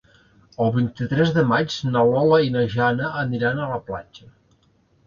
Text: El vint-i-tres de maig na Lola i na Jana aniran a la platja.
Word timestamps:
El 0.63 0.71
vint-i-tres 0.77 1.35
de 1.35 1.43
maig 1.51 1.75
na 1.91 2.03
Lola 2.09 2.41
i 2.49 2.55
na 2.57 2.67
Jana 2.79 3.13
aniran 3.27 3.63
a 3.63 3.71
la 3.75 3.83
platja. 3.93 4.33